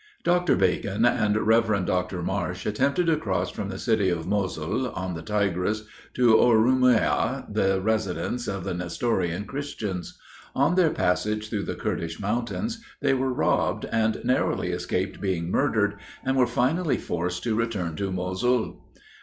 [0.23, 0.55] Dr.
[0.55, 1.65] Bacon and Rev.
[1.67, 2.25] Mr.
[2.25, 5.83] Marsh, attempted to cross from the city of Mosul, on the Tigris,
[6.15, 10.17] to Oroomiah, the residence of the Nestorian Christians.
[10.55, 15.97] On their passage through the Kurdish mountains, they were robbed, and narrowly escaped being murdered,
[16.25, 18.71] and were finally forced to return to Mosul.
[18.71, 18.81] Dr.